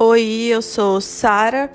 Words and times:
Oi, 0.00 0.46
eu 0.48 0.62
sou 0.62 1.00
Sara, 1.00 1.68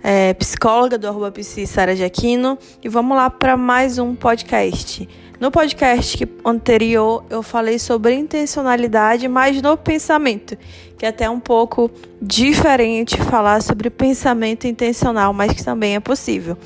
é, 0.00 0.32
psicóloga 0.34 0.96
do 0.96 1.08
arroba 1.08 1.32
Sara 1.66 1.96
de 1.96 2.04
Aquino, 2.04 2.56
e 2.84 2.88
vamos 2.88 3.16
lá 3.16 3.28
para 3.28 3.56
mais 3.56 3.98
um 3.98 4.14
podcast. 4.14 5.08
No 5.40 5.50
podcast 5.50 6.24
anterior 6.44 7.24
eu 7.28 7.42
falei 7.42 7.80
sobre 7.80 8.14
intencionalidade, 8.14 9.26
mas 9.26 9.60
no 9.60 9.76
pensamento, 9.76 10.56
que 10.96 11.04
é 11.04 11.08
até 11.08 11.28
um 11.28 11.40
pouco 11.40 11.90
diferente 12.22 13.16
falar 13.16 13.60
sobre 13.60 13.90
pensamento 13.90 14.68
intencional, 14.68 15.32
mas 15.32 15.52
que 15.52 15.64
também 15.64 15.96
é 15.96 16.00
possível. 16.00 16.56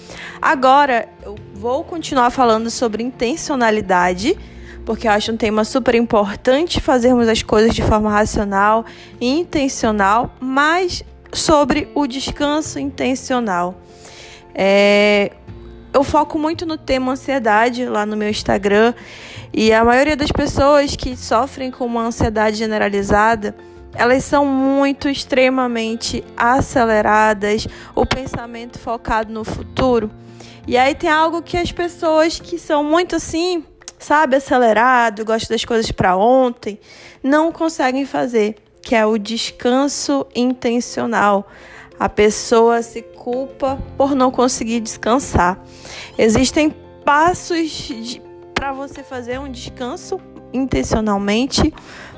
Agora 0.43 1.09
eu 1.25 1.37
vou 1.55 1.85
continuar 1.85 2.29
falando 2.29 2.71
sobre 2.71 3.03
intencionalidade 3.03 4.37
porque 4.89 5.07
eu 5.07 5.13
acho 5.13 5.31
um 5.31 5.37
tema 5.37 5.65
super 5.65 5.95
importante 5.95 6.81
fazermos 6.81 7.29
as 7.29 7.43
coisas 7.43 7.75
de 7.75 7.83
forma 7.83 8.11
racional 8.11 8.87
e 9.21 9.29
intencional, 9.29 10.35
mas 10.41 11.05
sobre 11.31 11.91
o 11.95 12.07
descanso 12.07 12.79
intencional. 12.79 13.75
É, 14.55 15.31
eu 15.93 16.03
foco 16.03 16.39
muito 16.39 16.65
no 16.65 16.79
tema 16.79 17.13
ansiedade 17.13 17.85
lá 17.85 18.07
no 18.07 18.17
meu 18.17 18.31
Instagram 18.31 18.95
e 19.53 19.75
a 19.75 19.85
maioria 19.85 20.17
das 20.17 20.33
pessoas 20.33 20.97
que 20.97 21.15
sofrem 21.19 21.71
com 21.71 21.85
uma 21.85 22.07
ansiedade 22.07 22.57
generalizada 22.57 23.55
elas 23.95 24.25
são 24.25 24.47
muito 24.47 25.07
extremamente 25.07 26.25
aceleradas, 26.35 27.69
o 27.95 28.07
pensamento 28.07 28.79
focado 28.79 29.31
no 29.31 29.45
futuro. 29.45 30.11
E 30.67 30.79
aí 30.79 30.95
tem 30.95 31.11
algo 31.11 31.43
que 31.43 31.59
as 31.59 31.73
pessoas 31.73 32.41
que 32.41 32.59
são 32.59 32.83
muito 32.83 33.17
assim, 33.17 33.65
sabe, 33.99 34.37
acelerado, 34.37 35.25
gosta 35.25 35.53
das 35.53 35.65
coisas 35.65 35.91
para 35.91 36.17
ontem, 36.17 36.79
não 37.23 37.51
conseguem 37.53 38.07
fazer, 38.07 38.57
que 38.83 38.95
é 38.95 39.05
o 39.05 39.19
descanso 39.19 40.27
intencional. 40.35 41.49
A 41.99 42.09
pessoa 42.09 42.81
se 42.83 43.03
culpa 43.03 43.79
por 43.97 44.15
não 44.15 44.31
conseguir 44.31 44.81
descansar. 44.81 45.61
Existem 46.17 46.71
passos 47.05 48.21
para 48.55 48.73
você 48.73 49.03
fazer 49.03 49.39
um 49.39 49.51
descanso 49.51 50.21
intencionalmente, 50.53 51.73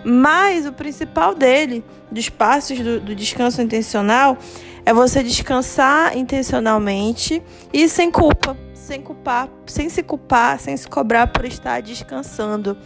mas 0.04 0.66
o 0.66 0.72
principal 0.72 1.34
dele, 1.34 1.84
dos 2.10 2.28
passos 2.28 2.78
do, 2.78 3.00
do 3.00 3.14
descanso 3.14 3.60
intencional, 3.60 4.38
é 4.84 4.92
você 4.92 5.22
descansar 5.22 6.16
intencionalmente 6.16 7.42
e 7.72 7.88
sem 7.88 8.10
culpa 8.10 8.56
sem 8.90 9.00
culpar, 9.00 9.48
sem 9.66 9.88
se 9.88 10.02
culpar, 10.02 10.58
sem 10.58 10.76
se 10.76 10.88
cobrar 10.88 11.28
por 11.28 11.44
estar 11.44 11.80
descansando. 11.80 12.76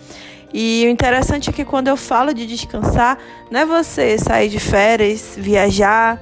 E 0.52 0.84
o 0.86 0.90
interessante 0.90 1.48
é 1.48 1.52
que 1.52 1.64
quando 1.64 1.88
eu 1.88 1.96
falo 1.96 2.34
de 2.34 2.46
descansar, 2.46 3.18
não 3.50 3.60
é 3.60 3.64
você 3.64 4.18
sair 4.18 4.50
de 4.50 4.60
férias, 4.60 5.34
viajar, 5.34 6.20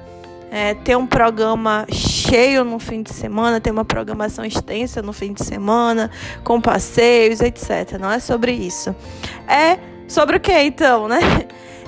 é, 0.49 0.73
ter 0.73 0.95
um 0.95 1.05
programa 1.05 1.85
cheio 2.33 2.63
no 2.63 2.79
fim 2.79 3.03
de 3.03 3.13
semana, 3.13 3.61
ter 3.61 3.69
uma 3.69 3.85
programação 3.85 4.43
extensa 4.43 5.03
no 5.03 5.13
fim 5.13 5.33
de 5.33 5.45
semana, 5.45 6.09
com 6.43 6.59
passeios, 6.59 7.41
etc. 7.41 7.99
Não 7.99 8.09
é 8.09 8.19
sobre 8.19 8.51
isso. 8.51 8.95
É 9.47 9.77
sobre 10.07 10.37
o 10.37 10.39
que 10.39 10.51
então, 10.51 11.07
né? 11.07 11.19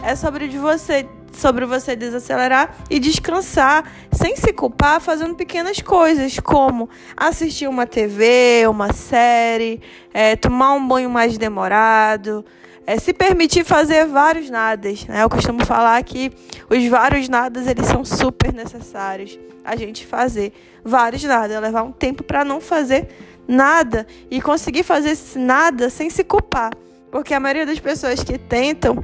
É 0.03 0.16
sobre 0.16 0.47
de 0.47 0.59
você 0.59 1.07
sobre 1.36 1.66
você 1.66 1.95
desacelerar 1.95 2.75
e 2.89 3.00
descansar 3.00 3.91
sem 4.11 4.36
se 4.36 4.52
culpar 4.53 5.00
fazendo 5.02 5.36
pequenas 5.36 5.81
coisas, 5.81 6.39
como 6.39 6.89
assistir 7.16 7.67
uma 7.67 7.86
TV, 7.86 8.66
uma 8.67 8.94
série, 8.94 9.81
é, 10.13 10.36
tomar 10.36 10.73
um 10.73 10.88
banho 10.88 11.09
mais 11.09 11.38
demorado, 11.38 12.45
é, 12.88 12.97
se 12.97 13.13
permitir 13.13 13.63
fazer 13.63 14.06
vários 14.06 14.50
nadas. 14.50 15.06
Né? 15.06 15.23
Eu 15.23 15.30
costumo 15.30 15.66
falar 15.66 16.02
que 16.03 16.31
os 16.69 16.86
vários 16.88 17.28
nadas 17.28 17.67
eles 17.67 17.86
são 17.88 18.06
super 18.06 18.53
necessários 18.53 19.38
a 19.63 19.75
gente 19.75 20.06
fazer 20.06 20.53
vários 20.83 21.23
nadas, 21.23 21.59
levar 21.59 21.84
um 21.84 21.91
tempo 21.91 22.23
para 22.23 22.46
não 22.46 22.62
fazer 22.62 23.07
nada 23.47 24.06
e 24.29 24.41
conseguir 24.41 24.84
fazer 24.84 25.17
nada 25.35 25.90
sem 25.90 26.09
se 26.09 26.23
culpar. 26.23 26.72
Porque 27.12 27.34
a 27.34 27.40
maioria 27.40 27.66
das 27.66 27.79
pessoas 27.79 28.23
que 28.23 28.38
tentam 28.38 29.03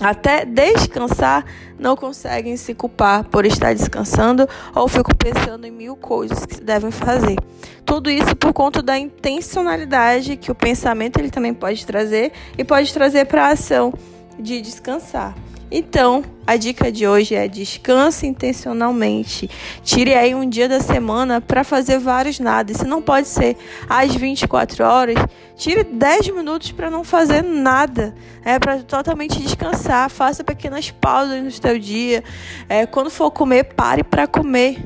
até 0.00 0.44
descansar, 0.44 1.44
não 1.78 1.96
conseguem 1.96 2.56
se 2.56 2.74
culpar 2.74 3.24
por 3.24 3.46
estar 3.46 3.74
descansando 3.74 4.48
ou 4.74 4.88
ficam 4.88 5.14
pensando 5.16 5.66
em 5.66 5.70
mil 5.70 5.96
coisas 5.96 6.44
que 6.44 6.60
devem 6.60 6.90
fazer. 6.90 7.36
Tudo 7.84 8.10
isso 8.10 8.34
por 8.34 8.52
conta 8.52 8.82
da 8.82 8.98
intencionalidade 8.98 10.36
que 10.36 10.50
o 10.50 10.54
pensamento 10.54 11.18
ele 11.18 11.30
também 11.30 11.54
pode 11.54 11.84
trazer 11.86 12.32
e 12.56 12.64
pode 12.64 12.92
trazer 12.92 13.26
para 13.26 13.46
a 13.46 13.52
ação 13.52 13.92
de 14.38 14.60
descansar. 14.60 15.34
Então, 15.70 16.22
a 16.46 16.56
dica 16.56 16.92
de 16.92 17.06
hoje 17.06 17.34
é 17.34 17.48
descanse 17.48 18.26
intencionalmente. 18.26 19.48
Tire 19.82 20.14
aí 20.14 20.34
um 20.34 20.48
dia 20.48 20.68
da 20.68 20.78
semana 20.78 21.40
para 21.40 21.64
fazer 21.64 21.98
vários 21.98 22.38
nada. 22.38 22.72
Se 22.74 22.84
não 22.84 23.00
pode 23.00 23.28
ser 23.28 23.56
às 23.88 24.14
24 24.14 24.84
horas, 24.84 25.16
tire 25.56 25.82
10 25.82 26.28
minutos 26.30 26.70
para 26.70 26.90
não 26.90 27.02
fazer 27.02 27.42
nada. 27.42 28.14
É 28.44 28.58
para 28.58 28.78
totalmente 28.82 29.40
descansar. 29.40 30.10
Faça 30.10 30.44
pequenas 30.44 30.90
pausas 30.90 31.42
no 31.42 31.50
seu 31.50 31.78
dia. 31.78 32.22
É, 32.68 32.86
quando 32.86 33.10
for 33.10 33.30
comer, 33.30 33.64
pare 33.64 34.04
para 34.04 34.26
comer. 34.26 34.78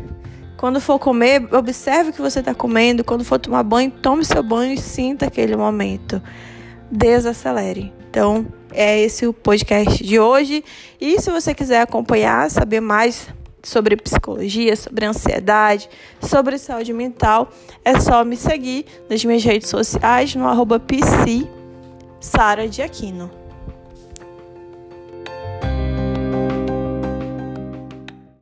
Quando 0.57 0.81
for 0.81 0.99
comer, 0.99 1.49
observe 1.55 2.11
o 2.11 2.13
que 2.13 2.21
você 2.21 2.41
está 2.41 2.55
comendo. 2.55 3.05
Quando 3.05 3.25
for 3.25 3.39
tomar 3.39 3.63
banho, 3.63 3.91
tome 3.91 4.25
seu 4.25 4.43
banho 4.43 4.75
e 4.75 4.79
sinta 4.79 5.27
aquele 5.27 5.57
momento. 5.57 6.23
Desacelere. 6.91 7.93
Então, 8.11 8.47
é 8.73 8.99
esse 9.01 9.27
o 9.27 9.33
podcast 9.33 10.03
de 10.03 10.19
hoje. 10.19 10.65
E 11.01 11.21
se 11.21 11.31
você 11.31 11.55
quiser 11.55 11.83
acompanhar, 11.83 12.51
saber 12.51 12.81
mais 12.81 13.29
sobre 13.63 13.97
psicologia, 13.97 14.75
sobre 14.77 15.05
ansiedade, 15.05 15.89
sobre 16.21 16.59
saúde 16.59 16.93
mental, 16.93 17.51
é 17.85 18.01
só 18.01 18.25
me 18.25 18.37
seguir 18.37 18.87
nas 19.11 19.25
minhas 19.25 19.45
redes 19.45 19.69
sociais 19.69 20.35
no 20.35 20.47
arroba 20.47 20.81
Sara 22.21 22.69
de 22.69 22.83
Aquino. 22.83 23.31